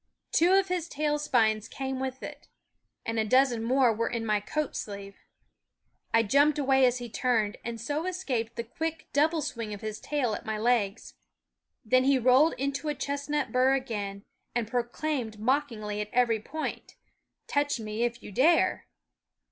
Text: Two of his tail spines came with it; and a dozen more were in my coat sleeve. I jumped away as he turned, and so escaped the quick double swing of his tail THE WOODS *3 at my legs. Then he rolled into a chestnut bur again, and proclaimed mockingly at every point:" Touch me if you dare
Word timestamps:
Two 0.31 0.53
of 0.53 0.67
his 0.67 0.87
tail 0.89 1.19
spines 1.19 1.67
came 1.67 1.99
with 1.99 2.23
it; 2.23 2.47
and 3.05 3.19
a 3.19 3.23
dozen 3.23 3.63
more 3.63 3.93
were 3.93 4.09
in 4.09 4.25
my 4.25 4.39
coat 4.39 4.75
sleeve. 4.75 5.17
I 6.11 6.23
jumped 6.23 6.57
away 6.57 6.87
as 6.87 6.97
he 6.97 7.07
turned, 7.07 7.57
and 7.63 7.79
so 7.79 8.07
escaped 8.07 8.55
the 8.55 8.63
quick 8.63 9.09
double 9.13 9.43
swing 9.43 9.75
of 9.75 9.81
his 9.81 9.99
tail 9.99 10.29
THE 10.31 10.37
WOODS 10.37 10.41
*3 10.41 10.41
at 10.41 10.45
my 10.47 10.57
legs. 10.57 11.13
Then 11.85 12.05
he 12.05 12.17
rolled 12.17 12.53
into 12.57 12.89
a 12.89 12.95
chestnut 12.95 13.51
bur 13.51 13.75
again, 13.75 14.23
and 14.55 14.67
proclaimed 14.67 15.39
mockingly 15.39 16.01
at 16.01 16.09
every 16.11 16.39
point:" 16.39 16.95
Touch 17.47 17.79
me 17.79 18.01
if 18.01 18.23
you 18.23 18.31
dare 18.31 18.87